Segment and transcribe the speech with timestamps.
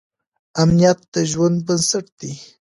[0.61, 2.33] امنیت د ژوند بنسټ دی.